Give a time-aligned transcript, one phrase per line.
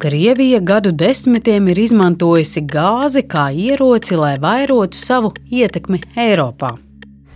[0.00, 6.70] Krievija gadu desmitiem ir izmantojusi gāzi kā ieroci, lai vairotu savu ietekmi Eiropā.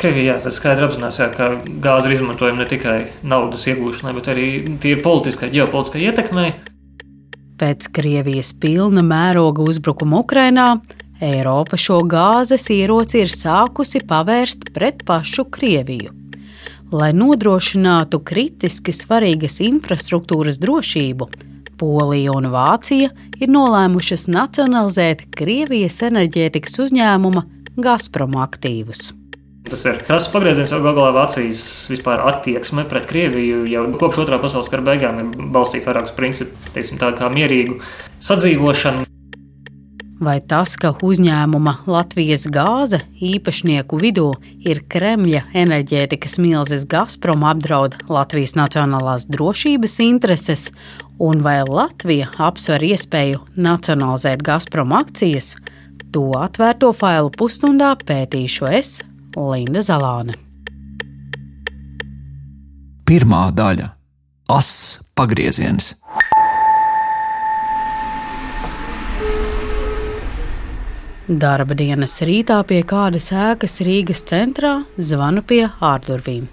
[0.00, 1.50] Krievija jā, skaidri apzinās, jā, ka
[1.84, 4.48] gāzi ir izmantojama ne tikai naudas iegūšanai, bet arī
[4.80, 6.48] tīri politiskai, ģeopolitiskai ietekmei.
[7.60, 10.68] Pēc Krievijas pilna mēroga uzbrukuma Ukrainā
[11.20, 16.16] Eiropa šo gāzes ieroci ir sākusi pavērst pret pašu Krieviju
[16.94, 21.28] lai nodrošinātu kritiski svarīgas infrastruktūras drošību,
[21.80, 27.44] Polija un Vācija ir nolēmušas nacionalizēt Krievijas enerģētikas uzņēmuma
[27.80, 29.12] Gazprom aktīvus.
[29.64, 34.68] Tas ir krāsa pagrieziens, jo galā Vācijas vispār attieksme pret Krieviju jau kopš otrā pasaules
[34.68, 37.80] kara beigām ir balstīta vairāk uz principu, teiksim, tā kā mierīgu
[38.28, 39.08] sadzīvošanu.
[40.24, 44.30] Vai tas, ka uzņēmuma Latvijas gāze īpašnieku vidū
[44.64, 50.70] ir Kremļa enerģētikas milzis Gazprom apdraud Latvijas nacionālās drošības intereses,
[51.20, 55.58] un vai Latvija apsver iespēju nacionalizēt Gazprom akcijas,
[56.14, 58.94] to atvērto failu pusstundā pētīšu es,
[59.36, 60.38] Linda Zalāne.
[63.04, 63.92] Pirmā daļa-
[64.56, 65.94] Ass pagrieziens.
[71.24, 76.50] Darba dienas rītā pie kādas ēkas Rīgas centrā zvanu pie ārdurvīm.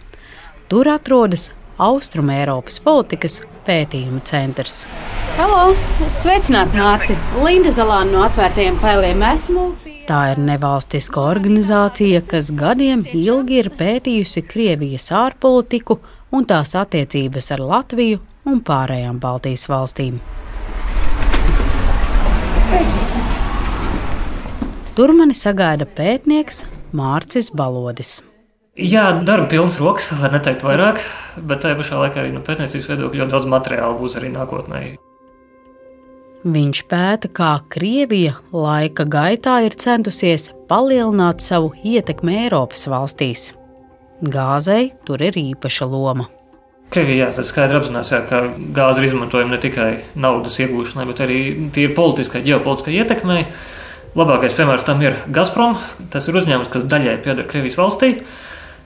[0.72, 4.86] Tur atrodas Austrum Eiropas politikas pētījuma centrs.
[5.36, 5.74] Halo!
[6.08, 7.18] Sveicināti, Mārci!
[7.44, 9.66] Linda Zalāna no atvērtajiem failiem esmu.
[10.08, 16.00] Tā ir nevalstiska organizācija, kas gadiem ilgi ir pētījusi Krievijas ārpolitiku
[16.32, 20.24] un tās attiecības ar Latviju un pārējām Baltijas valstīm.
[24.92, 28.18] Tur mani sagaida pētnieks Mārcis Balodis.
[28.76, 31.00] Jā, darba pilns rokas, lai neteiktu vairāk,
[31.48, 34.84] bet tajā pašā laikā arī no pētniecības viedokļa ļoti daudz materiālu būs arī nākotnē.
[36.42, 43.52] Viņš pēta, kā Krievija laika gaitā ir centusies palielināt savu ietekmi Eiropas valstīs.
[44.22, 46.28] Gāzei tur ir īpaša loma.
[46.92, 51.44] Krievija jā, skaidri apzinās, jā, ka gāzi ir izmantojama ne tikai naudas iegūšanai, bet arī
[51.72, 53.46] tīri politiskai, ģeopolitiskai ietekmei.
[54.12, 55.78] Labākais piemērs tam ir Gazprom.
[56.12, 58.18] Tas ir uzņēmums, kas daļai pieder Krievijas valstī.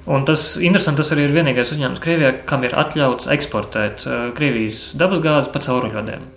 [0.05, 4.91] Un tas interesanti, tas arī ir vienīgais uzņēmums Krievijā, kam ir atļauts eksportēt uh, Krievijas
[4.99, 6.27] dabasgāzi pa cauruļvadiem.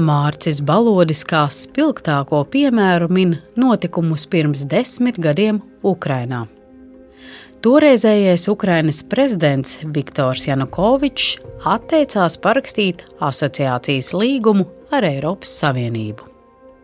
[0.00, 6.46] Mārcis Balodis kā spilgtāko piemēru min notikumus pirms desmit gadiem Ukrainā.
[7.62, 11.36] Toreizējais Ukrainas prezidents Viktors Janukovičs
[11.68, 16.31] atteicās parakstīt asociācijas līgumu ar Eiropas Savienību.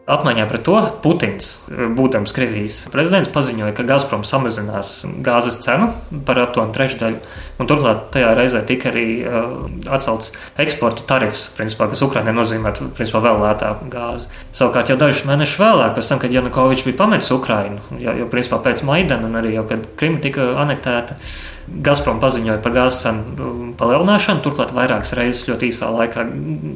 [0.09, 5.91] Apmaiņā pret to Putins, būdams Krievijas prezidents, paziņoja, ka Gazprom samazinās gāzes cenu
[6.25, 7.19] par aptuveni trešdaļu.
[7.61, 9.51] Un turklāt tajā reizē tika arī uh,
[9.93, 10.33] atcelts
[10.65, 14.33] eksporta tarifs, principā, kas Ukraiņai nozīmētu principā, vēl lētāku gāzi.
[14.49, 18.63] Savukārt, jau dažus mēnešus vēlāk, pēc tam, kad Janukovičs bija pametis Ukrainu, jau, jau principā
[18.65, 21.21] pēc Maidana un arī jau, kad Krima tika anektēta,
[21.69, 24.41] Gazprom paziņoja par gāzes cenu palielināšanu.
[24.41, 26.25] Turklāt vairākas reizes ļoti īsā laikā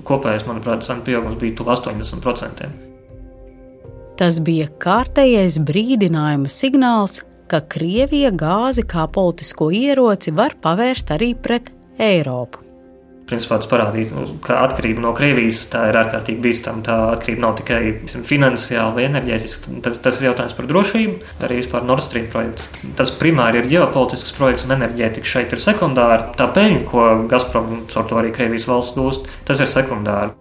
[0.04, 2.91] kopējais, manuprāt, cenu pieaugums bija tuvu 80%.
[4.20, 11.72] Tas bija kārtējais brīdinājuma signāls, ka Krievija gāzi kā politisko ieroci var pavērst arī pret
[12.00, 12.62] Eiropu.
[13.32, 16.82] Principā tas parādīja, nu, ka atkarība no Krievijas ir ārkārtīgi bīstama.
[16.84, 17.80] Tā atkarība nav tikai
[18.28, 19.78] finansiāla vai enerģētiska.
[19.86, 22.68] Tas, tas ir jautājums par drošību, arī vispār Nord Stream projekts.
[22.98, 26.34] Tas primāri ir ģeopolitisks projekts, un enerģētika šeit ir sekundāra.
[26.36, 30.34] Tā peļņa, ko Gazprom caur to arī Krievijas valsts gūst, tas ir sekundāri.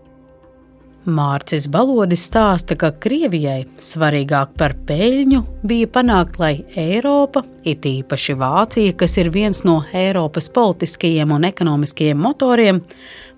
[1.01, 8.93] Mārcis Balodis stāsta, ka Krievijai svarīgāk par peļņu bija panākt, lai Eiropa, it īpaši Vācija,
[8.93, 12.83] kas ir viens no Eiropas politiskajiem un ekonomiskajiem motoriem,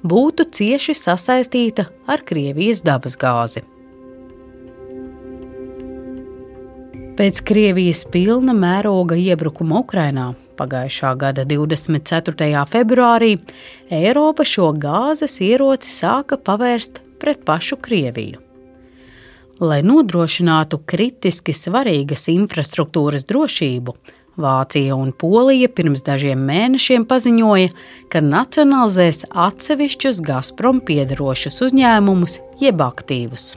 [0.04, 3.64] būtu cieši sasaistīta ar Krievijas dabasgāzi.
[7.16, 12.66] Pēc Krievijas pilna mēroga iebrukuma Ukrainā pagājušā gada 24.
[12.76, 13.38] februārī
[13.88, 18.42] Eiropa šo gāzes ieroci sāka pavērst pret pašu Krieviju.
[19.64, 23.96] Lai nodrošinātu kritiski svarīgas infrastruktūras drošību,
[24.36, 27.70] Vācija un Polija pirms dažiem mēnešiem paziņoja,
[28.10, 33.54] ka nacionalizēs atsevišķus Gazprom piederošus uzņēmumus jeb aktīvus.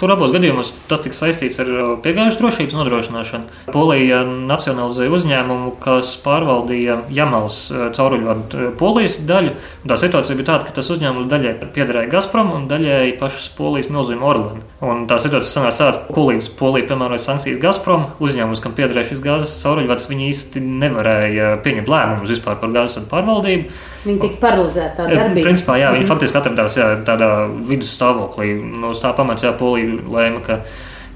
[0.00, 3.58] Tur abos gadījumos tas tika saistīts ar uh, piegājušas drošības nodrošināšanu.
[3.74, 9.52] Polija nacionalizēja uzņēmumu, kas pārvaldīja Jamals uh, cauruļvadu uh, polijas daļu.
[9.86, 14.24] Tā situācija bija tāda, ka tas uzņēmums daļai piederēja Gazprom un daļai pašas polijas milzīm
[14.26, 14.64] Orlen.
[14.82, 19.22] Un tā situācija sanāca tāda, ka līdz Polija piemēroja sankcijas Gazprom, uzņēmums, kam piederēja šis
[19.22, 23.70] gāzes cauruļvads, viņi īsti nevarēja pieņemt lēmumus vispār par gāzes pārvaldību.
[24.02, 25.44] Viņi tika paralizēti tādā darbībā.
[25.46, 27.28] Principā, jā, viņi faktiski atradās jā, tādā
[27.68, 28.48] vidusstāvoklī.
[28.58, 30.60] No nu, tā pamata jā, Polija lēma, ka,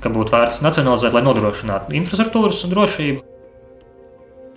[0.03, 3.25] ka būtu vērts nacionalizēt, lai nodrošinātu infrastruktūras drošību.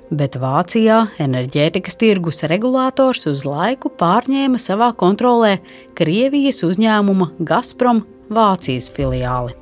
[0.09, 5.59] Bet Vācijā enerģētikas tirgus regulators uz laiku pārņēma savā kontrolē
[5.97, 8.01] Krievijas uzņēmuma Gazprom
[8.33, 9.53] Vācijas filiāli.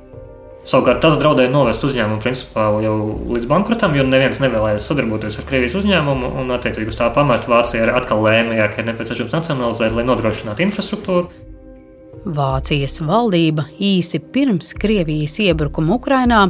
[0.68, 2.94] Savukārt tas draudēja novest uzņēmumu principā jau
[3.32, 6.32] līdz bankrotam, jo neviens nevēlējās sadarboties ar Krievijas uzņēmumu.
[6.42, 10.66] Un, attiecīgi, uz tā pamata Vācija arī atkal lēma, ka ir nepieciešams nacionalizēt, lai nodrošinātu
[10.66, 11.47] infrastruktūru.
[12.26, 16.40] Vācijas valdība īsi pirms Krievijas iebrukuma Ukrainā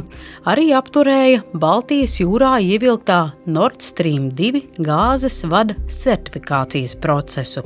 [0.49, 7.63] arī apturēja Baltijas jūrā ievilktā Nord Stream 2 gāzes vada certifikācijas procesu.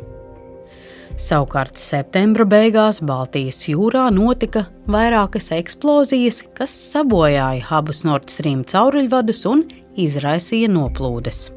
[1.14, 9.68] Savukārt septembra beigās Baltijas jūrā notika vairākas eksplozijas, kas sabojāja abus Nord Stream cauruļvadus un
[9.96, 11.52] izraisīja noplūdes.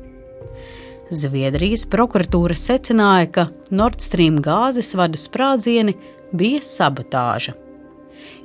[1.07, 5.95] Zviedrijas prokuratūra secināja, ka Nord Stream gāzes vadu sprādzieni
[6.35, 7.55] bija sabotāža.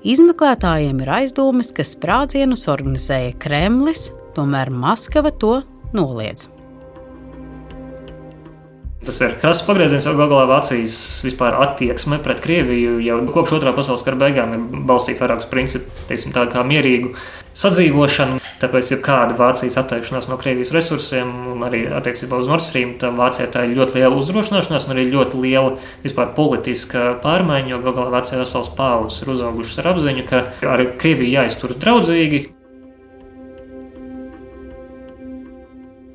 [0.06, 5.62] Izmeklētājiem ir aizdomas, ka sprādzienus organizēja Kremlis, tomēr Maskava to
[5.98, 6.48] noliedz.
[9.02, 10.96] Tas ir krāsas pagrieziens, jo galā Vācijas
[11.26, 15.90] vispār attieksme pret Krieviju jau kopš otrā pasaules kara beigām ir balstīta vairāk uz principu,
[16.06, 17.16] teiksim, tā kā mierīgu
[17.58, 18.38] sadzīvošanu.
[18.62, 23.18] Tāpēc, ja kāda Vācijas atteikšanās no Krievijas resursiem un arī attiecībā uz Nord Stream, tad
[23.18, 25.76] Vācijā tā ir ļoti liela uzdrošināšanās un arī ļoti liela
[26.06, 31.40] vispār politiska pārmaiņa, jo galā Vācijā vesels paudzes ir uzaugušas ar apziņu, ka ar Krieviju
[31.40, 32.52] jāizturas draudzīgi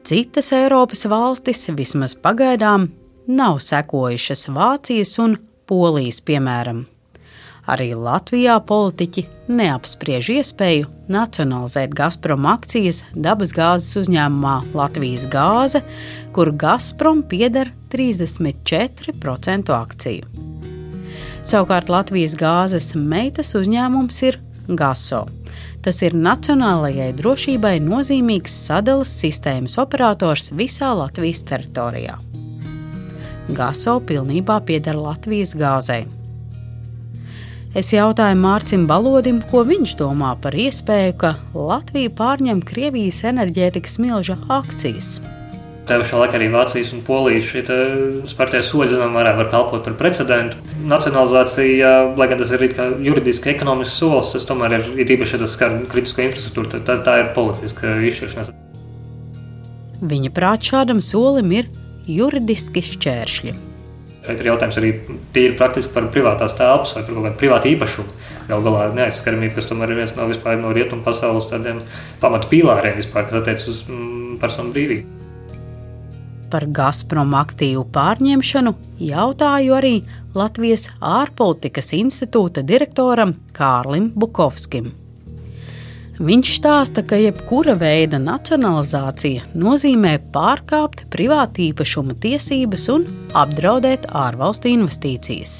[0.07, 2.85] Citas Eiropas valstis vismaz pagaidām
[3.27, 5.33] nav sekojušas Vācijas un
[5.67, 6.85] Polijas piemēram.
[7.67, 15.83] Arī Latvijā politiķi neapspriež iespēju nacionalizēt Gazprom akcijas dabasgāzes uzņēmumā Latvijas gāze,
[16.31, 20.31] kur Gazprom pieder 34% akciju.
[21.43, 24.39] Savukārt Latvijas gāzes meitas uzņēmums ir
[24.71, 25.25] GASO,
[25.87, 32.17] Tas ir nacionālajai drošībai nozīmīgs sadalas sistēmas operators visā Latvijas teritorijā.
[33.55, 36.09] GASO pilnībā pieder Latvijas gāzei.
[37.79, 44.41] Es jautāju Mārcim Balodim, ko viņš domā par iespēju, ka Latvija pārņem Krievijas enerģētikas milža
[44.59, 45.21] akcijas.
[45.87, 47.61] Tā pašā laikā arī Vācijas un Polijas šie
[48.27, 50.59] spērtie soļi, zinām, mērā var kalpot par precedentu.
[50.83, 52.65] Nacionalizācija, lai gan tas ir
[53.07, 57.15] juridiski, ekonomisks solis, tas tomēr ir, ir īpaši, ja tas skar kritisko infrastruktūru, tā, tā
[57.23, 58.51] ir politiska izšķiršanās.
[60.11, 61.71] Viņa prāt šādam solim ir
[62.11, 63.55] juridiski šķēršļi.
[64.27, 64.91] Šeit ir jautājums arī
[65.37, 68.17] tīri praktiski par privātās telpas vai par kaut kādu privātu īpašumu.
[68.49, 70.27] Galu galā neaizskaramība, kas tomēr ir viens no,
[70.65, 71.47] no rietumu pasaules
[72.19, 75.26] pamatu pīlāriem, vispār, kas attiecas uz mm, personu brīvību.
[76.51, 79.95] Par Gazprom aktīvu pārņemšanu jautāju arī
[80.37, 84.93] Latvijas ārpolitikas institūta direktoram Kārlim Bukovskim.
[86.17, 95.59] Viņš stāsta, ka jebkura veida nacionalizācija nozīmē pārkāpt privātīpašuma tiesības un apdraudēt ārvalstu investīcijas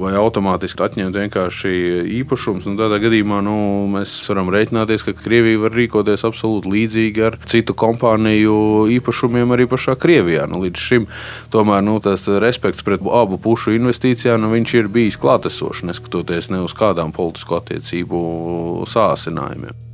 [0.00, 1.72] vai automātiski atņemt vienkārši
[2.20, 2.68] īpašumus.
[2.78, 3.56] Tādā gadījumā nu,
[3.92, 9.96] mēs varam rēķināties, ka Krievija var rīkoties absolūti līdzīgi ar citu kompāniju īpašumiem arī pašā
[10.00, 10.46] Krievijā.
[10.50, 11.06] Nu, līdz šim
[11.52, 16.74] tomēr nu, tas respekts pret abu pušu investīcijām nu, ir bijis klātesošs, neskatoties ne uz
[16.76, 18.24] kādām politisko attiecību
[18.90, 19.86] sāsinājumiem.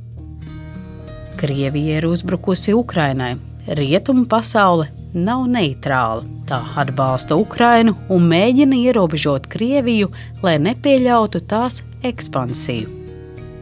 [1.37, 3.35] Krievija ir uzbrukusi Ukrainai.
[3.67, 6.23] Rietumu pasaule nav neitrāla.
[6.47, 10.07] Tā atbalsta Ukrainu un mēģina ierobežot Krieviju,
[10.43, 12.96] lai nepieļautu tās ekspansiju.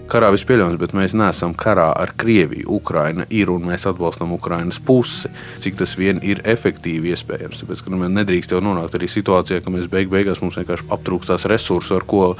[0.05, 2.67] Karā viss pieļaujams, bet mēs neesam karā ar Krieviju.
[2.77, 5.31] Ukraina ir un mēs atbalstam Ukrainas pusi,
[5.63, 7.63] cik tas vien ir efektīvi iespējams.
[7.63, 11.95] Tāpēc, nu, nedrīkst jau nonākt arī situācijā, ka mēs beig beigās mums vienkārši aptrūkstās resursi,
[11.97, 12.35] ar ko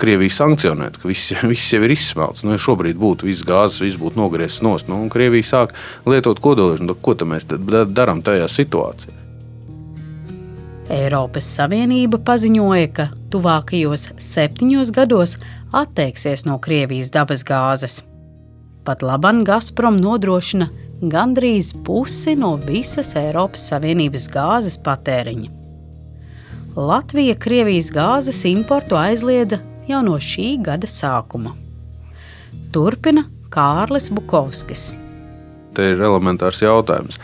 [0.00, 2.46] Krievija sankcionēt, viss, viss jau ir izsmelts.
[2.46, 5.76] Nu, ja šobrīd būtu viss gāzes, viss būtu nogriezts nost, nu, un Krievija sāk
[6.08, 7.44] lietot kodoliežu, nu, ko mēs
[7.92, 9.29] darām tajā situācijā?
[10.90, 15.36] Eiropas Savienība paziņoja, ka tuvākajos septiņos gados
[15.76, 18.00] atteiksies no Krievijas dabasgāzes.
[18.82, 20.66] Pat labam Gazprom nodrošina
[21.00, 25.52] gandrīz pusi no visas Eiropas Savienības gāzes patēriņa.
[26.74, 31.54] Latvija Krievijas gāzes importu aizliedza jau no šī gada sākuma.
[32.74, 34.90] Turpina Kārlis Bukovskis.
[35.74, 37.18] Te ir elementārs jautājums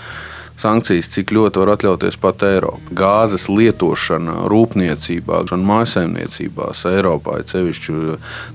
[0.61, 2.95] sankcijas, cik ļoti var atļauties pat Eiropa.
[2.97, 7.97] Gāzes lietošana rūpniecībā, gan mājsaimniecībās Eiropā, ir sevišķi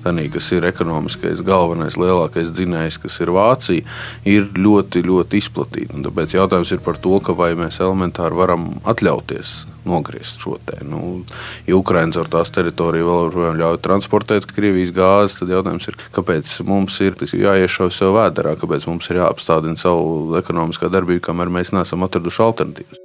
[0.05, 5.97] tādā, kas ir ekonomiskais galvenais, lielākais dzinējs, kas ir Vācija, ir ļoti, ļoti izplatīta.
[5.97, 10.79] Un tāpēc jautājums ir par to, vai mēs elementāri varam atļauties nogriezt šo te.
[10.87, 11.21] Nu,
[11.67, 16.57] ja Ukraiņas ar tās teritoriju vēl joprojām ļauj transportēt Krievijas gāzi, tad jautājums ir, kāpēc
[16.67, 22.05] mums ir jāiešauj sev vēderā, kāpēc mums ir jāapstādina savu ekonomiskā darbību, kamēr mēs neesam
[22.07, 23.01] atraduši alternatīvas.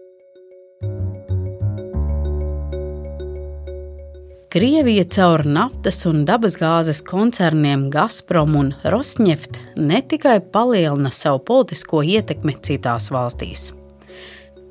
[4.56, 12.56] Krievija caur naftas un dabasgāzes koncerniem Gazprom un Rosneft ne tikai palielina savu politisko ietekmi
[12.64, 13.74] citās valstīs.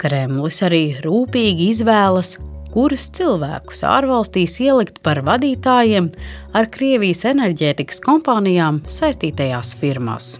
[0.02, 2.36] Kremlis arī rūpīgi izvēlas,
[2.76, 6.10] kurus cilvēkus ārvalstīs ielikt par vadītājiem
[6.56, 10.36] ar Krievijas enerģētikas kompānijām saistītajās firmās.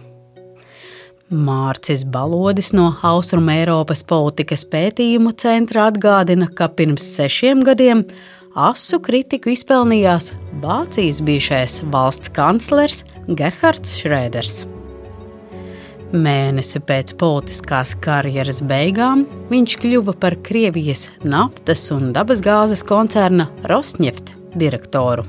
[1.26, 8.04] Mārcis Balodis no Austrum Eiropas politikas pētījumu centra atgādina, ka pirms sešiem gadiem
[8.54, 10.30] asu kritiku izpelnījās
[10.62, 14.66] Vācijas bijušais valsts kanclers Gerhards Šrēders.
[16.14, 25.26] Mēnesi pēc politiskās karjeras beigām viņš kļuva par Krievijas naftas un dabasgāzes koncerna Rosneft direktoru.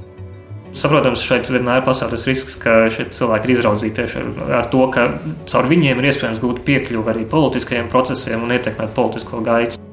[0.77, 5.10] Saprotams, šeit vienmēr pastāv tas risks, ka šie cilvēki ir izraudzīti tieši ar, to, ka
[5.50, 9.87] caur viņiem ir iespējams gūt piekļuvi arī politiskajiem procesiem un ietekmēt politisko gaitu.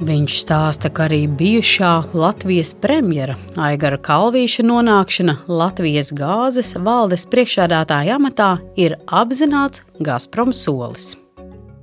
[0.00, 8.54] Viņš stāsta, ka arī bijušā Latvijas premjera Aigara Kalvīša nonākšana Latvijas gāzes valdes priekšādātāja amatā
[8.80, 11.18] ir apzināts Gazprom solis.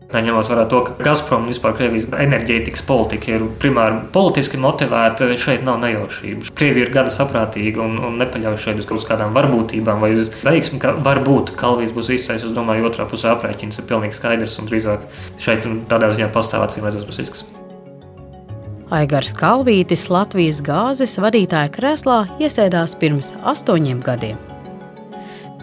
[0.07, 5.77] Ņemot vērā to, ka Gazprom vispār Krievijas enerģētikas politika ir primāri politiski motivēta, šeit nav
[5.83, 6.49] nejaušību.
[6.57, 10.81] Krievija ir gada saprātīga un, un nepaļaujas šeit uz kaut kādām varbūtībām vai uz veiksmi,
[10.81, 12.47] ka varbūt Kalvijas būs izsais.
[12.47, 15.05] Es domāju, otrā pusē aprēķins ir pilnīgi skaidrs un drīzāk
[15.43, 17.45] šeit tādā ziņā pastāv acīm redzams risks.
[18.87, 24.37] Aigars Kalvītis Latvijas gāzes vadītāja krēslā iesēdās pirms astoņiem gadiem.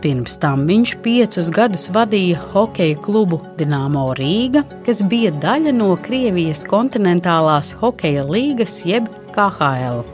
[0.05, 6.67] Pirms tam viņš piecus gadus vadīja hokeja klubu Dienāmo Rīga, kas bija daļa no Krievijas
[6.69, 10.05] kontinentālās hokeja līgas jeb KHL.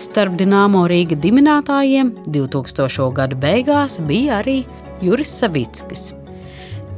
[0.00, 3.12] Starp Dienāmo Rīga dibinātājiem 2000.
[3.12, 4.62] gadu beigās bija arī
[5.04, 6.14] Juris Savickis.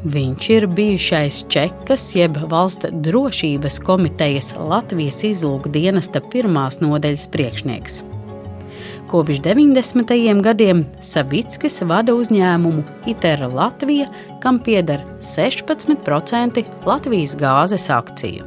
[0.07, 7.97] Viņš ir bijušais Čekas, jeb Valsts drošības komitejas Latvijas izlūka dienesta pirmās nodaļas priekšnieks.
[9.11, 10.15] Kopš 90.
[10.47, 14.07] gadiem Savickis vada uzņēmumu ITER Latvija,
[14.43, 18.47] kam pieder 16% Latvijas gāzes akciju.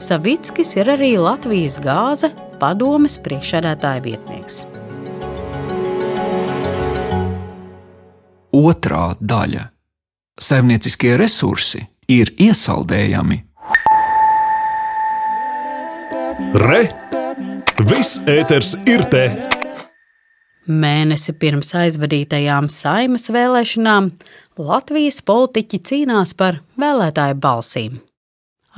[0.00, 4.62] Savickis ir arī Latvijas gāze padomes priekšsēdētāja vietnieks.
[8.56, 9.74] Otra daļa
[10.40, 13.42] saimnieciskie resursi ir iesaldējami.
[16.54, 16.82] Re!
[17.88, 19.24] Viss ēters ir te!
[20.68, 24.10] Mēnesi pirms aizvadītajām saimas vēlēšanām
[24.60, 27.96] Latvijas politiķi cīnās par vēlētāju balsīm.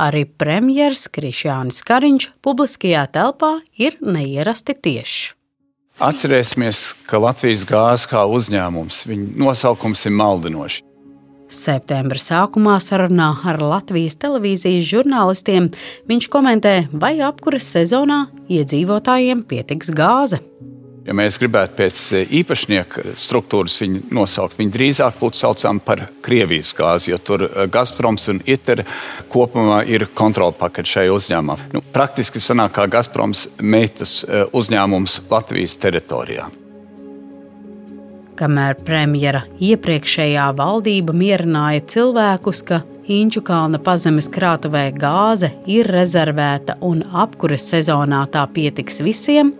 [0.01, 5.33] Arī premjerministrs Krišjānis Kariņš publiskajā telpā ir neierasti tiešs.
[6.01, 10.85] Atcerēsimies, ka Latvijas gāzes kā uzņēmums, viņa nosaukums ir maldinošs.
[11.51, 15.67] Septembra sākumā sarunā ar Latvijas televīzijas žurnālistiem
[16.11, 20.39] viņš komentē, vai apkuras sezonā iedzīvotājiem pietiks gāze.
[21.07, 22.03] Ja mēs gribētu pēc
[22.39, 28.39] īpašnieka struktūras viņu nosaukt, viņi drīzāk būtu saucami par Krievijas gāzi, jo tur Gazproms un
[28.45, 28.85] ITER
[29.33, 31.59] kopumā ir kontrolpaketi šai uzņēmumā.
[31.75, 36.47] Nu, praktiski sanāk kā Gazproms meitas uzņēmums Latvijas teritorijā
[38.41, 42.81] kamēr premjera iepriekšējā valdība mierināja cilvēkus, ka
[43.11, 49.51] Inču kalna pazemes krātuvē gāze ir rezervēta un apkures sezonā tā pietiks visiem,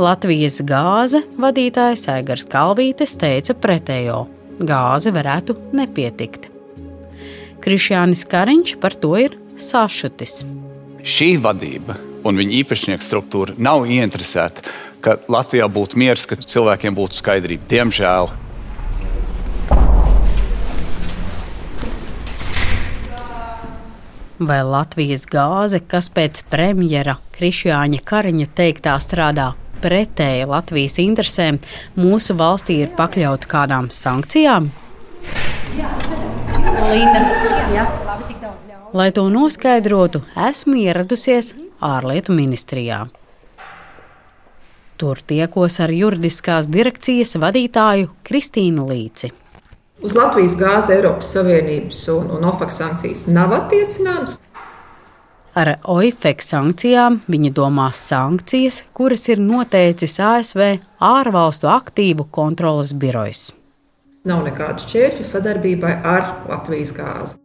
[0.00, 4.24] Latvijas gāze vadītājs Aigars Kalvītes teica pretējo-
[4.72, 6.48] gāze varētu nepietikt.
[7.60, 10.42] Krišjānis Kariņš par to ir sašutis.
[11.04, 17.20] Šī vadība un viņa īpašnieku struktūra nav ieinteresēta ka Latvijā būtu miers, ka cilvēkiem būtu
[17.20, 17.66] skaidrība.
[17.70, 18.30] Diemžēl.
[24.40, 29.50] Vai Latvijas gāze, kas pēc premjera Krišjāņa Kariņa teiktā strādā
[29.84, 31.60] pretēji Latvijas interesēm,
[32.00, 34.70] mūsu valstī ir pakļauta kādām sankcijām?
[38.96, 41.52] Lai to noskaidrotu, esmu ieradusies
[41.84, 43.04] ārlietu ministrijā.
[45.00, 49.30] Tur tiekos ar juridiskās direkcijas vadītāju Kristīnu Līci.
[50.04, 54.36] Uz Latvijas gāzi Eiropas Savienības un, un OFAC sankcijas nav attiecināmas.
[55.56, 60.62] Ar OIFEK sankcijām viņa domās sankcijas, kuras ir noteicis ASV
[61.02, 63.48] ārvalstu aktīvu kontrolas birojs.
[64.28, 67.40] Nav nekādu šķēršļu sadarbībai ar Latvijas gāzi.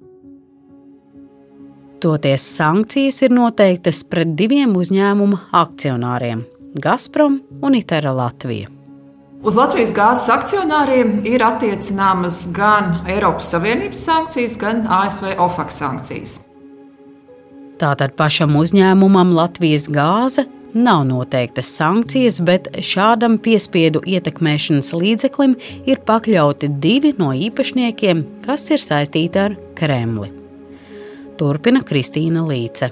[2.03, 6.43] Toties sankcijas ir noteiktas pret diviem uzņēmuma akcionāriem-
[6.75, 8.67] Gazprom un Itera Latvija.
[9.45, 16.33] Uz Latvijas gāzes akcionāriem ir attiecināmas gan Eiropas Savienības sankcijas, gan ASV OFAC sankcijas.
[17.79, 25.55] Tātad pašam uzņēmumam Latvijas gāze nav noteiktas sankcijas, bet šādam piespiedu ietekmēšanas līdzeklim
[25.87, 30.33] ir pakļauti divi no īpašniekiem, kas ir saistīti ar Kremli.
[31.39, 32.91] Turpina Kristīna Līce.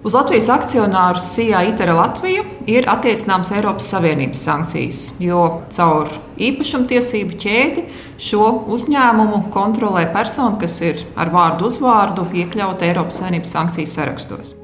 [0.00, 5.42] Uz Latvijas akcionāru SIA ITERA Latvija ir attiecināmas Eiropas Savienības sankcijas, jo
[5.76, 6.08] caur
[6.40, 7.84] īpašumtiesību ķēdi
[8.16, 14.56] šo uzņēmumu kontrolē persona, kas ir ar vārdu uzvārdu iekļauta Eiropas Savienības sankciju sarakstos.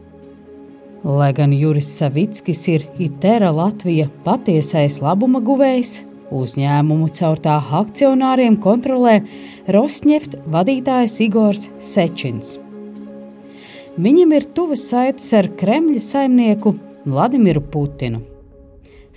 [1.04, 5.98] Lai gan Juris Savickis ir ITERA Latvija patiesais labuma guvējs,
[6.32, 9.20] uzņēmumu caur tā akcionāriem kontrolē
[9.68, 12.56] Rosneft vadītājs Igors Sečins.
[13.96, 16.74] Viņam ir tuvas saites ar Kremļa saimnieku
[17.08, 18.18] Vladimiru Putinu.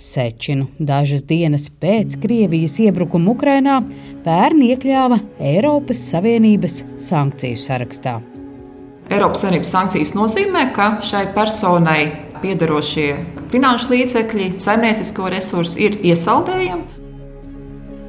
[0.00, 3.82] Sečinu dažas dienas pēc Krievijas iebrukuma Ukrainā
[4.24, 5.18] pērn iekļāva
[5.50, 8.14] Eiropas Savienības sankciju sarakstā.
[9.12, 12.00] Eiropas Savienības sankcijas nozīmē, ka šai personai
[12.40, 13.10] piederošie
[13.52, 16.99] finanšu līdzekļi, saimniecisko resursu ir iesaldējami,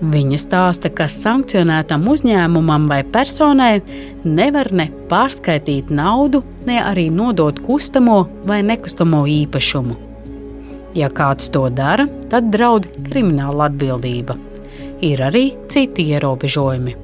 [0.02, 3.84] Viņa stāsta, ka sankcionētam uzņēmumam vai personai
[4.26, 9.98] nevar ne pārskaitīt naudu, ne arī nodot kustamo vai nekustamo īpašumu.
[10.98, 14.40] Ja kāds to dara, tad draud krimināla atbildība.
[15.06, 16.98] Ir arī citi ierobežojumi.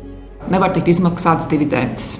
[0.49, 2.15] Nevar tikt izmaksāts dividendes.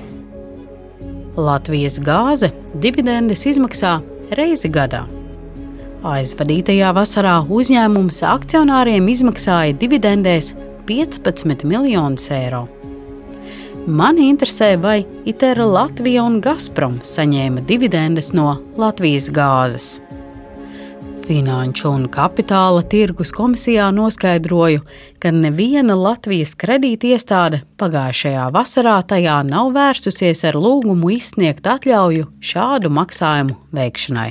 [1.37, 3.97] Latvijas gāze dividendes izmaksā
[4.37, 5.07] reizi gadā.
[6.05, 10.53] Aizvadītajā vasarā uzņēmums akcionāriem izmaksāja dividendēs
[10.87, 12.67] 15 miljonus eiro.
[13.87, 19.87] Mani interesē, vai ITERA Latvija un Gazprom saņēma dividendes no Latvijas gāzes.
[21.27, 24.83] Finanšu un kapitāla tirgus komisijā noskaidroju,
[25.19, 33.59] ka neviena Latvijas kredītiestāde pagājušajā vasarā tajā nav vērsusies ar lūgumu izsniegt atļauju šādu maksājumu
[33.75, 34.29] veikšanai.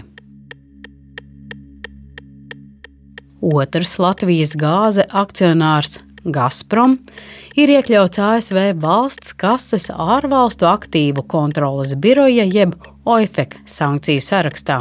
[3.44, 6.00] Otrs Latvijas gāze akcionārs
[6.32, 6.98] Gazprom
[7.58, 12.74] ir iekļauts ASV valsts kases ārvalstu aktīvu kontrolas biroja jeb
[13.06, 14.80] OIFEK sankciju sarakstā.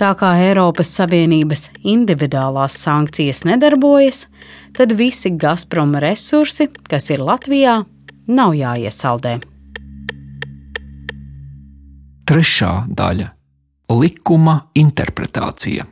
[0.00, 4.24] Tā kā Eiropas Savienības individuālās sankcijas nedarbojas,
[4.72, 7.82] tad visi Gazprom resursi, kas ir Latvijā,
[8.32, 9.36] nav jāiesaldē.
[12.30, 13.28] Trešā daļa-
[14.00, 15.84] likuma interpretācija.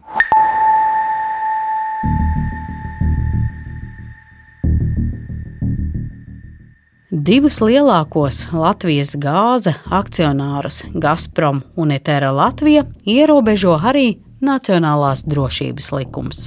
[7.09, 16.43] Divus lielākos Latvijas gāze akcionārus Gazprom un Etera Latvija ierobežo arī Nacionālās drošības likums.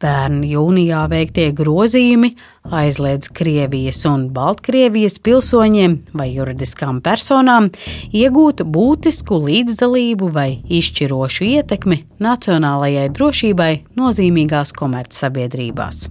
[0.00, 2.32] Pērn jūnijā veiktie grozījumi
[2.72, 7.68] aizliedz Krievijas un Baltkrievijas pilsoņiem vai juridiskām personām
[8.16, 16.06] iegūt būtisku līdzdalību vai izšķirošu ietekmi nacionālajai drošībai nozīmīgās komercsabiedrībās.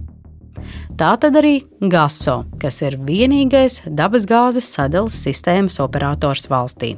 [0.98, 6.94] Tā tad arī GASO, kas ir vienīgais dabasgāzes sadales sistēmas operators valstī.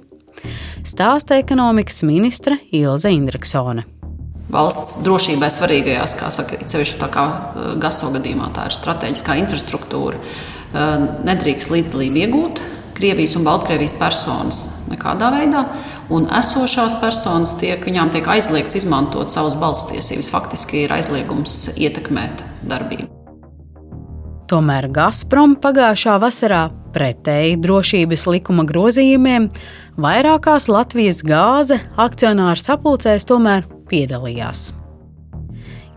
[0.86, 3.86] Stāsta ekonomikas ministre Ilze Indriksone.
[4.52, 10.20] Valsts drošībai svarīgajās, kā saka, ceļš tā kā eh, GASO gadījumā, tā ir strateģiskā infrastruktūra.
[10.20, 12.62] Eh, nedrīkst līdzdalību iegūt
[12.96, 15.66] Krievijas un Baltkrievijas personas nekādā veidā,
[16.08, 20.30] un esošās personas tiek, viņām tiek aizliegts izmantot savas balstiesības.
[20.32, 23.15] Faktiski ir aizliegums ietekmēt darbību.
[24.46, 29.48] Tomēr Gazprom pagājušā vasarā pretēji drošības likuma grozījumiem
[29.98, 34.68] vairākās Latvijas gāze akcionāru sapulcēs tomēr piedalījās.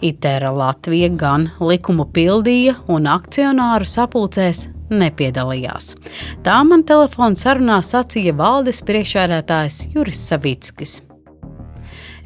[0.02, 5.94] ITERA Latvija gan likumu pildīja un akcionāru sapulcēs nepiedalījās.
[6.42, 11.00] Tā man telefona sarunā sacīja valdes priekšsēdētājs Juris Savickis.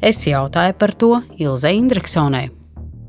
[0.00, 2.48] Es jautāju par to Ilzai Indriksonai.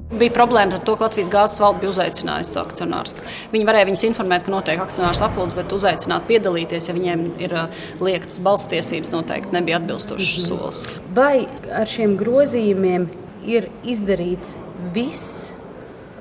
[0.05, 3.15] Bija problēma ar to, ka Latvijas gāzes valde bija uzaicinājusi akcionārus.
[3.49, 7.81] Viņi varēja viņus informēt, ka notiek akcionārs apgūlis, bet uzaicināt piedalīties, ja viņiem ir uh,
[8.05, 10.47] liektas balstiesības, noteikti nebija atbilstošs -hmm.
[10.47, 10.85] solis.
[11.17, 13.09] Vai ar šiem grozījumiem
[13.49, 14.53] ir izdarīts
[14.93, 15.49] viss,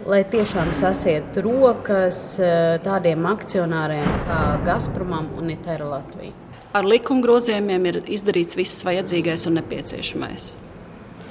[0.07, 6.33] lai tiešām sasiet rokas eh, tādiem akcionāriem kā Gazpromam un Itera Latvija?
[6.73, 10.55] Ar likuma grozījumiem ir izdarīts viss vajadzīgais un nepieciešamais.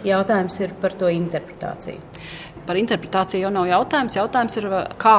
[0.04, 2.02] Jautājums ir par to interpretāciju.
[2.64, 4.16] Par interpretāciju jau nav jautājums.
[4.16, 4.70] Jautājums ir,
[5.02, 5.18] kā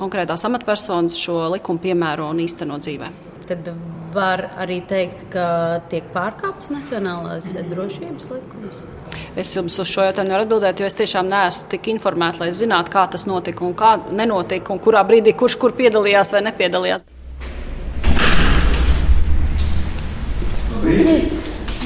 [0.00, 3.10] konkrētās amatpersonas šo likumu piemēro un īsteno dzīvē.
[3.46, 3.68] Tad
[4.16, 5.46] var arī teikt, ka
[5.90, 8.86] tiek pārkāpts nacionālās drošības likums.
[9.36, 12.94] Es jums uz šo jautājumu nevaru atbildēt, jo es tiešām neesmu tik informēta, lai zinātu,
[12.94, 17.04] kā tas notika un kā nenotika, un kurā brīdī kurš kur piedalījās vai nepiedalījās.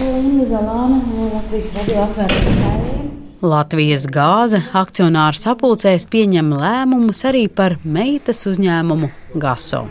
[0.00, 2.89] Linda Zalāna no Latvijas radio atvērtiem.
[3.40, 9.08] Latvijas gāze akcionāru sapulcēs pieņem lēmumus arī par meitas uzņēmumu
[9.40, 9.86] GASO.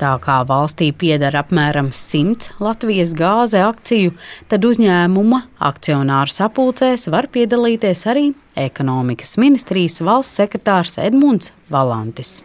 [0.00, 4.12] Tā kā valstī pieder apmēram 100 Latvijas gāze akciju,
[4.52, 8.26] tad uzņēmuma akcionāru sapulcēs var piedalīties arī
[8.60, 12.42] ekonomikas ministrijas valsts sekretārs Edmunds Valantis.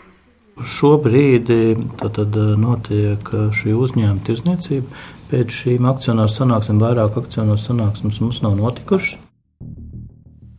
[0.55, 1.51] Šobrīd
[1.99, 5.03] tad, notiek šī uzņēmuma tirzniecība.
[5.27, 9.24] Pēc šīm akcionāru sanāksmēm vairāk akcionāru sanāksmes mums nav notikušas.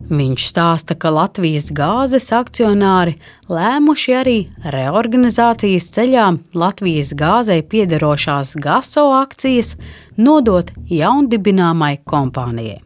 [0.07, 3.17] Viņš stāsta, ka Latvijas gāzes akcionāri
[3.51, 9.75] lēmuši arī reorganizācijas ceļā Latvijas gāzei piederošās GASO akcijas
[10.15, 12.79] nodot jaundibināmai kompānijai.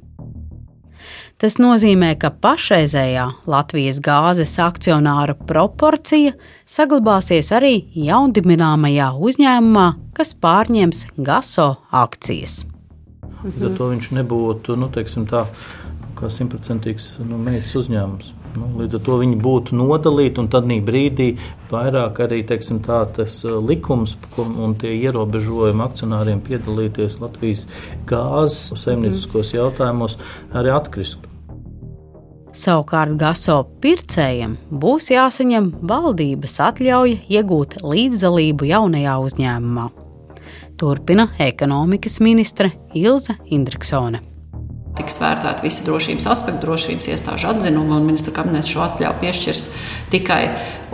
[1.41, 6.33] Tas nozīmē, ka pašreizējā Latvijas gāzes akcionāru proporcija
[6.69, 11.69] saglabāsies arī jaundibināmajā uzņēmumā, kas pārņems GASO
[12.01, 12.59] akcijas.
[13.41, 15.47] Līdz ar to viņš nebūtu, nu, tā,
[16.21, 18.31] kā simtprocentīgs nu, meitas uzņēmums.
[18.51, 21.29] Nu, līdz ar to viņi būtu nodalīti, un tad brīdī
[21.71, 27.65] vairāk arī teiksim, tā, tas uh, likums un tie ierobežojumi akcionāriem piedalīties Latvijas
[28.09, 30.17] gāzes saimnieciskos jautājumos
[30.51, 31.27] arī atkristu.
[32.51, 39.87] Savukārt GASO pircējiem būs jāsaņem valdības atļauja iegūt līdzdalību jaunajā uzņēmumā.
[40.81, 44.30] Turpina ekonomikas ministre Ilza Indriksone
[45.01, 49.67] tiks vērtēti visi drošības aspekti, drošības iestāžu atzinumi, un ministra kabinets šo atļauju piešķirs
[50.13, 50.41] tikai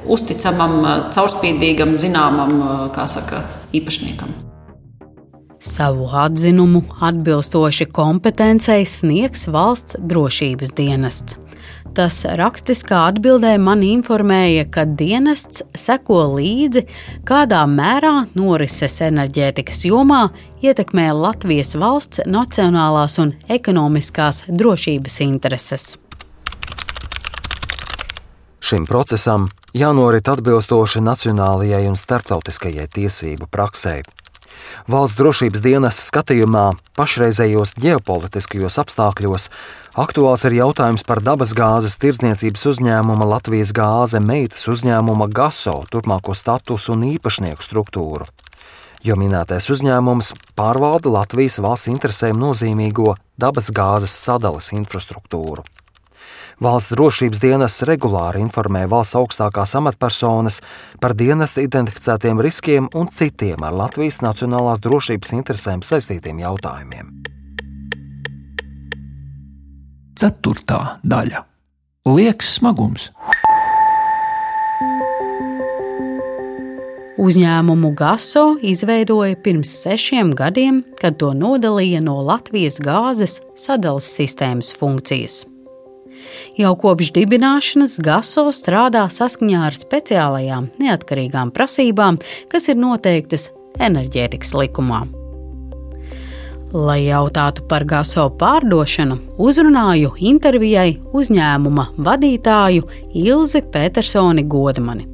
[0.08, 0.80] uzticamam,
[1.14, 2.60] caurspīdīgam, zināmam
[3.06, 3.44] saka,
[3.76, 4.32] īpašniekam.
[5.68, 11.36] Savu atzinumu atbilstoši kompetencei sniegs valsts drošības dienests.
[11.98, 16.84] Tas rakstiskā atbildē man informēja, ka dienests seko līdzi,
[17.26, 20.28] kādā mērā norises enerģētikas jomā
[20.62, 25.88] ietekmē Latvijas valsts nacionālās un ekonomiskās drošības intereses.
[28.62, 34.04] Šim procesam jānorit atbilstoši nacionālajai un starptautiskajai tiesību praksē.
[34.88, 36.66] Valsts drošības dienas skatījumā
[36.98, 39.48] pašreizējos ģeopolitiskajos apstākļos
[40.00, 47.08] aktuāls ir jautājums par dabasgāzes tirdzniecības uzņēmuma Latvijas gāze meitas uzņēmuma GASO turpmāko statusu un
[47.14, 48.28] īpašnieku struktūru.
[49.06, 55.68] Jo minētais uzņēmums pārvalda Latvijas valsts interesēm nozīmīgo dabasgāzes sadales infrastruktūru.
[56.58, 60.56] Valsts drošības dienas regulāri informē valsts augstākās amatpersonas
[60.98, 67.12] par dienesta identificētiem riskiem un citiem ar Latvijas nacionālās drošības interesēm saistītiem jautājumiem.
[70.18, 71.44] Ceturtā daļa-
[72.18, 73.12] Liekas smagums.
[77.18, 85.46] Uzņēmumu GASO izveidoja pirms sešiem gadiem, kad to nodalīja no Latvijas gāzes sadales sistēmas funkcijas.
[86.58, 92.20] Jau kopš dibināšanas GASO strādā saskaņā ar speciālajām neatkarīgām prasībām,
[92.52, 95.06] kas ir noteiktas enerģētikas likumā.
[96.74, 105.08] Lai jautātu par GASO pārdošanu, uzrunāju intervijai uzņēmuma vadītāju Ilzi Petersoni Godmani.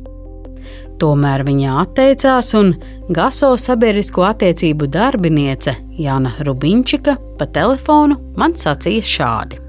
[0.97, 2.73] Tomēr viņa atteicās, un
[3.13, 9.62] GASO sabiedrisko attiecību darbiniece Jana Rubinčika pa telefonu man sacīja šādi.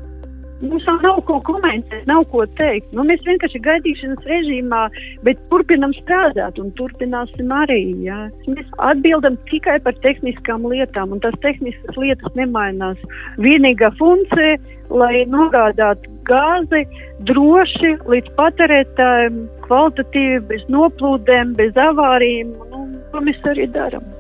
[0.64, 2.92] Mums vēl nav ko komentēt, nav ko teikt.
[2.96, 4.82] Nu, mēs vienkārši gaidīšanas režīmā,
[5.26, 7.80] bet turpinam strādāt un turpināsim arī.
[8.06, 8.20] Jā.
[8.48, 13.00] Mēs atbildam tikai par tehniskām lietām, un tās tehniskas lietas nemainās.
[13.44, 14.56] Vienīgā funkcija,
[14.94, 16.84] lai nogādātu gāzi
[17.28, 22.56] droši līdz patērētājiem, kvalitatīvi, bez noplūdēm, bez avārijām.
[22.72, 24.13] Nu, to mēs arī darām.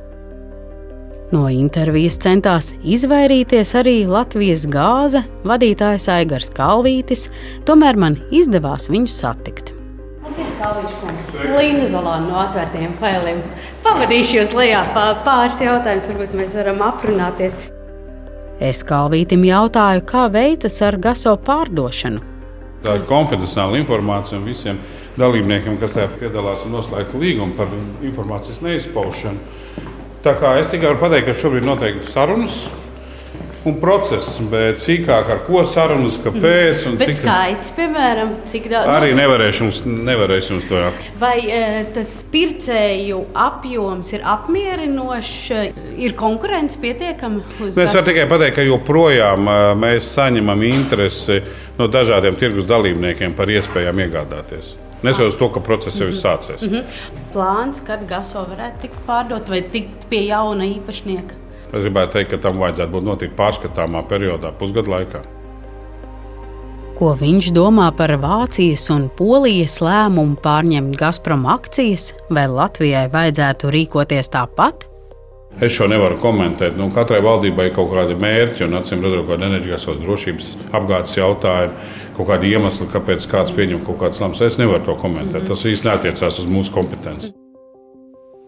[1.32, 7.30] No intervijas centās izvairīties arī Latvijas gāze vadītājs Aigars Kalvītis,
[7.64, 9.72] tomēr man izdevās viņu satikt.
[11.54, 13.40] Līna Zalāna no atvērtiem failiem.
[13.84, 17.56] Pavadīšu jūs lejā pāris jautājumus, varbūt mēs varam aprunāties.
[18.60, 22.20] Es Kalvītim jautāju, kā veicas ar gaso pārdošanu.
[22.84, 24.78] Tā ir konfidenciāla informācija visiem
[25.16, 27.72] dalībniekiem, kas tajā piedalās un noslēgta līguma par
[28.04, 29.63] informācijas neizpaušanu.
[30.24, 32.62] Tā kā es tikai varu pateikt, ka šobrīd notiek sarunas
[33.68, 36.84] un process, bet sīkāk ar ko sarunas, kāpēc.
[36.96, 37.18] Bet cik...
[37.18, 38.88] skaits, piemēram, cik daudz?
[38.92, 41.10] Arī nevarēšu jums, nevarēšu jums to jāsaka.
[41.20, 41.60] Vai e,
[41.96, 45.36] tas pircēju apjoms ir apmierinošs,
[46.06, 47.44] ir konkurence pietiekama?
[47.68, 51.40] Es varu tikai pateikt, ka joprojām e, mēs saņemam interesi
[51.76, 54.74] no dažādiem tirgus dalībniekiem par iespējām iegādāties.
[55.04, 56.62] Nesos to, ka process jau ir sācies.
[56.64, 56.82] Mm -hmm.
[57.34, 61.34] Plāns, kad gaso varētu tikt pārdot vai tikt pie jauna īpašnieka?
[61.72, 65.20] Es gribētu teikt, ka tam vajadzētu būt notikt pārskatāmā periodā, pusgadu laikā.
[66.94, 74.30] Ko viņš domā par Vācijas un Polijas lēmumu pārņemt Gazprom akcijas, vai Latvijai vajadzētu rīkoties
[74.30, 74.86] tāpat?
[75.62, 76.74] Es šo nevaru komentēt.
[76.78, 81.74] Nu, katrai valdībai ir kaut kādi mērķi, un acīm redzot, kāda enerģijas drošības apgādes jautājuma,
[82.16, 84.44] kaut kādi iemesli, kāpēc kāds pieņem kaut kādas lēmumus.
[84.46, 85.42] Es nevaru to komentēt.
[85.42, 85.48] Mm -hmm.
[85.48, 87.32] Tas īstenībā neatiecās uz mūsu kompetenci.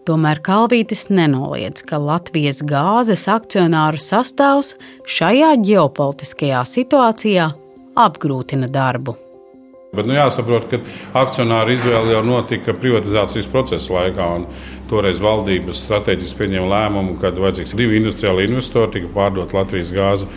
[0.07, 7.49] Tomēr Kalvītis nenoliedz, ka Latvijas gāzes akcionāru sastāvs šajā ģeopolitiskajā situācijā
[7.95, 9.17] apgrūtina darbu.
[9.95, 10.79] Bet nu, jāsaprot, ka
[11.15, 14.27] akcionāra izvēle jau notika privatizācijas procesa laikā.
[14.87, 20.27] Toreiz valdības strateģiski pieņēma lēmumu, ka vajadzīgs divi industriāli investori, tika pārdot Latvijas gāzi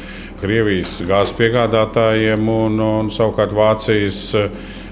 [0.40, 4.20] Krievijas gāzes piegādātājiem un, un savukārt Vācijas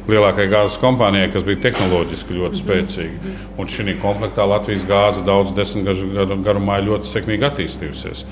[0.08, 3.32] lielākajai gāzes kompānijai, kas bija tehnoloģiski ļoti spēcīga.
[3.60, 6.08] Un šī komplektā Latvijas gāze daudz desmitgažu
[6.46, 8.24] garumā ir ļoti sekmīgi attīstījusies.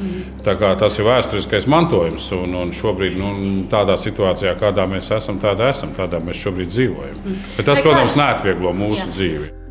[0.46, 3.34] Tas ir vēsturiskais mantojums, un, un šobrīd nu,
[3.72, 7.22] tādā situācijā, kādā mēs esam, tādā esam, tādā mēs šobrīd dzīvojam.
[7.58, 9.14] Bet tas, protams, neatvieglo mūsu Jā.
[9.18, 9.65] dzīvi.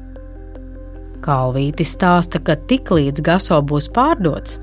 [1.26, 4.60] Kalvītis stāsta, ka tiklīdz gaso būs pārdots,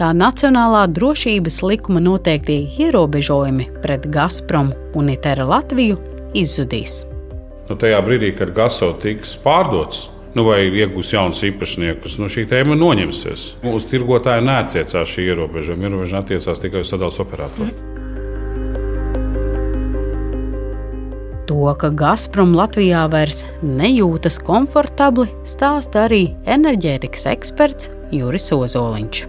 [0.00, 5.98] tā Nacionālā drošības likuma noteiktie ierobežojumi pret Gazprom un Itera Latviju
[6.36, 7.02] izzudīs.
[7.66, 10.06] Nu, tajā brīdī, kad gaso tiks pārdots,
[10.38, 13.48] nu, vai iegūs jaunus īpašniekus, nu, šī tēma noņemsies.
[13.74, 15.90] Uz tirgotāju neatiecās šī ierobežojuma.
[15.90, 17.85] Ierobežojumi attiecās tikai uz sadalījuma operatoru.
[21.46, 29.20] To, ka Gazprom Latvijā vairs nejūtas komfortabli, stāsta arī enerģētikas eksperts Juris Ozoliņš.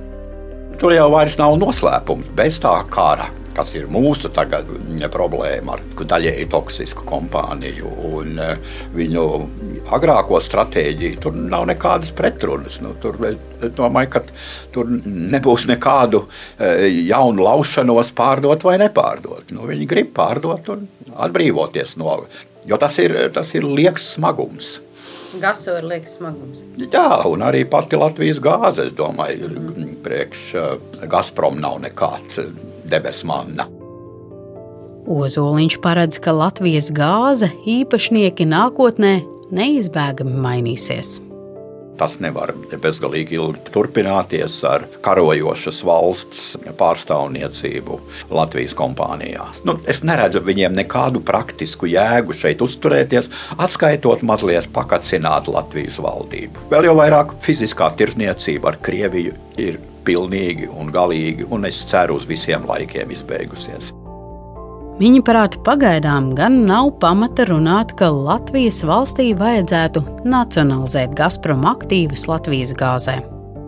[0.82, 2.32] Tur jau vairs nav noslēpums.
[2.38, 4.70] Bez tā kara kas ir mūsu tagad,
[5.14, 9.24] problēma ar daļēji toksisku kompāniju un eh, viņu
[9.96, 11.22] agrāko stratēģiju.
[11.24, 12.80] Tur nav nekādas pretrunas.
[12.84, 14.24] Nu, tur, es domāju, ka
[14.76, 19.50] tur nebūs nekādu eh, jaunu laušanos pārdot vai nepārdot.
[19.56, 20.86] Nu, viņi grib pārdot un
[21.18, 22.20] atbrīvoties no.
[22.68, 24.78] Jo tas ir, tas ir lieks smagums.
[25.36, 26.64] Gaso ir liekas smagums.
[26.80, 29.50] Jā, un arī pati Latvijas gāze, es domāju,
[30.06, 30.70] priekš eh,
[31.12, 32.40] Gazprom nav nekāds
[32.88, 33.68] debesu manna.
[35.08, 39.14] Ozoliņš paredz, ka Latvijas gāze īpašnieki nākotnē
[39.56, 41.18] neizbēgami mainīsies.
[41.98, 46.44] Tas nevar bezgalīgi ilgi turpināties ar karojošas valsts
[46.78, 48.00] pārstāvniecību
[48.38, 49.48] Latvijas kompānijā.
[49.66, 56.68] Nu, es neredzu viņiem nekādu praktisku jēgu šeit uzturēties, atskaitot mazliet pakacināt Latvijas valdību.
[56.74, 62.30] Vēl jau vairāk fiziskā tirzniecība ar Krieviju ir pilnīgi un galīgi, un es ceru, uz
[62.30, 63.92] visiem laikiem izbeigusies.
[64.98, 72.72] Viņa prāta pagaidām gan nav pamata runāt, ka Latvijas valstī vajadzētu nacionalizēt Gazprom aktīvus Latvijas
[72.74, 73.20] gāzē.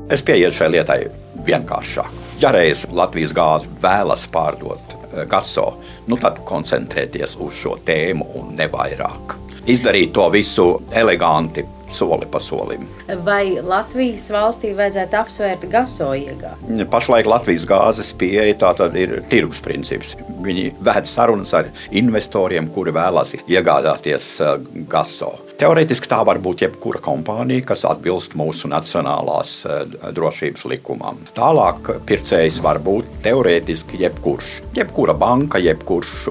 [0.09, 1.03] Es pieeju šai lietai
[1.45, 2.15] vienkāršāk.
[2.41, 5.67] Ja reiz Latvijas gāze vēlas pārdot eh, gaso,
[6.09, 9.37] nu tad koncentrēties uz šo tēmu un ne vairāk.
[9.69, 11.61] Izdarīt to visu eleganti,
[11.95, 12.85] soli pa solim.
[13.25, 16.85] Vai Latvijas valstī vajadzētu apsvērt gaso iegādi?
[16.89, 20.15] Pašlaik Latvijas gāzes pieeja tā ir tirgus princips.
[20.43, 24.57] Viņi ved sarunas ar investoriem, kuri vēlas iegādāties uh,
[24.89, 25.35] gaso.
[25.59, 29.83] Teorētiski tā var būt jebkura kompānija, kas atbilst mūsu nacionālās uh,
[30.15, 31.19] drošības likumam.
[31.35, 34.59] Tālāk pircējs var būt teorētiski jebkurš.
[34.77, 36.29] Jebkura banka, jebkurš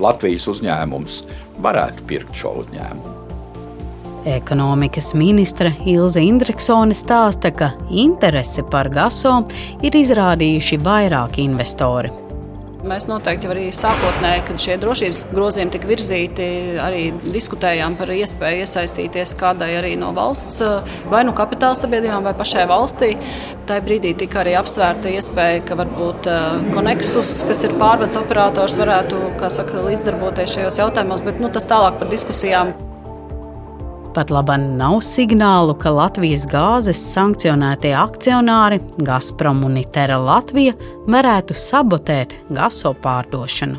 [0.00, 1.22] Latvijas uzņēmums
[1.64, 3.15] varētu pirkt šo uzņēmumu.
[4.26, 9.36] Ekonomikas ministra Ilze Indriksone stāsta, ka interesi par gaso
[9.86, 12.10] ir izrādījuši vairāki investori.
[12.86, 16.48] Mēs noteikti arī sākotnēji, kad šie drošības grozījumi tika virzīti,
[16.82, 20.58] arī diskutējām par iespēju iesaistīties kādai arī no valsts,
[21.10, 23.12] vai nu kapitāla sabiedrībām, vai pašai valstī.
[23.66, 26.30] Tā brīdī tika arī apsvērta iespēja, ka varbūt
[26.74, 29.22] Konexus, kas ir pārvades operators, varētu
[29.54, 32.74] saka, līdzdarboties šajos jautājumos, bet nu, tas tālāk par diskusijām.
[34.16, 40.72] Pat labi nav signālu, ka Latvijas gāzes sankcionētie akcionāri Gazprom un Itera Latvija
[41.04, 43.76] varētu sabotēt gaso pārdošanu.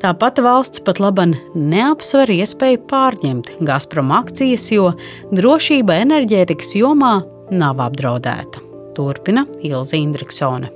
[0.00, 4.94] Tāpat valsts pat laban neapsver iespēju pārņemt Gazprom akcijas, jo
[5.32, 7.18] drošība enerģētikas jomā
[7.52, 8.64] nav apdraudēta.
[8.96, 10.72] Turpina Ilza Indriksone.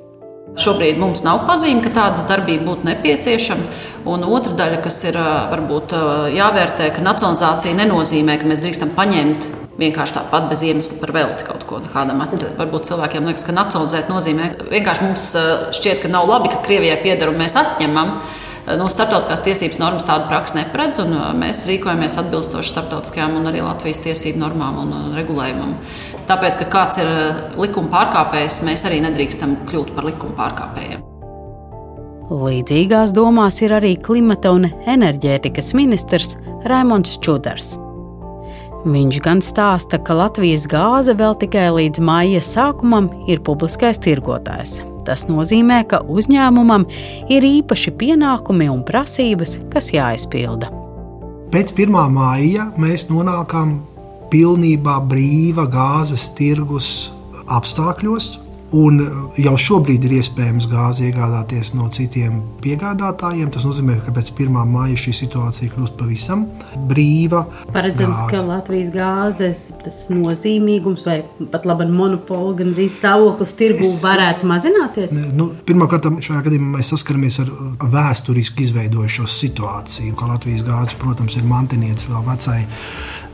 [0.59, 3.69] Šobrīd mums nav pazīme, ka tāda darbība būtu nepieciešama.
[4.09, 5.95] Un otra daļa, kas ir varbūt
[6.35, 9.47] jāvērtē, ka nacionalizācija nenozīmē, ka mēs drīkstam paņemt
[9.79, 12.25] vienkārši tāpat bez iemesla par velti kaut ko kādam.
[12.59, 15.29] Varbūt cilvēkiem liekas, ka nacionalizēt nozīmē vienkārši mums
[15.79, 18.17] šķiet, ka nav labi, ka Krievijai pieder un mēs atņemam.
[18.69, 23.63] No nu, starptautiskās tiesības normas tādu praksi neparedz, un mēs rīkojamies atbilstoši starptautiskajām un arī
[23.65, 25.73] Latvijas tiesību normām un regulējumam.
[26.29, 27.09] Tāpēc, ka kāds ir
[27.57, 31.07] likuma pārkāpējs, mēs arī nedrīkstam kļūt par likuma pārkāpējiem.
[32.29, 36.37] Līdzīgās domās ir arī klimata un enerģētikas ministrs
[36.69, 37.79] Raimons Čudars.
[38.85, 44.79] Viņš gan stāsta, ka Latvijas gāze vēl tikai līdz māja sākumam ir publiskais tirgotājs.
[45.09, 46.85] Tas nozīmē, ka uzņēmumam
[47.33, 50.69] ir īpaši pienākumi un prasības, kas jāizpilda.
[51.49, 51.95] Pēc 1.
[52.13, 53.79] māja mēs nonākam
[54.29, 56.91] pilnībā brīva gāzes tirgus
[57.49, 58.35] apstākļos,
[58.77, 58.99] Un
[59.41, 63.49] jau šobrīd ir iespējams gāzi iegādāties no citiem piegādātājiem.
[63.55, 64.59] Tas nozīmē, ka pēc 1.
[64.69, 66.45] māja šī situācija kļūst pavisam
[66.91, 67.47] brīva.
[67.73, 68.35] Paredzams, gāze.
[68.35, 69.63] ka Latvijas gāzes
[70.13, 75.17] nozīmīgums vai pat laba monopola, gan arī stāvoklis tirgū es, varētu mazināties.
[75.33, 77.53] Nu, Pirmkārt, šajā gadījumā mēs saskaramies ar
[77.89, 82.61] vēsturiski izveidojušos situāciju, ka Latvijas gāze, protams, ir mantinieca vēl vecai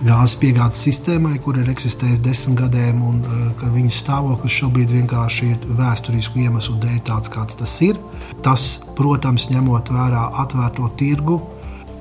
[0.02, 5.50] gāzes piegādes sistēmai, kur ir eksistējis desmit gadiem, un eh, ka viņas stāvoklis šobrīd vienkārši
[5.52, 7.98] ir vēsturisku iemeslu dēļ tāds, kāds tas ir.
[8.44, 11.38] Tas, protams, ņemot vērā atvērto tirgu,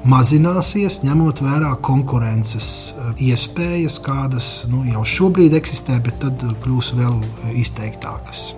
[0.09, 7.19] mazināsies, ņemot vērā konkurences eh, iespējas, kādas nu, jau šobrīd eksistē, bet tad kļūs vēl
[7.61, 8.53] izteiktākas.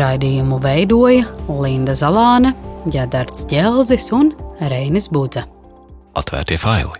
[0.00, 2.54] Raidījumu veidoja Linda Zalāne,
[2.90, 4.30] Jēdards Dželzis un
[4.70, 5.48] Reinis Budze
[6.18, 6.99] atvērt file.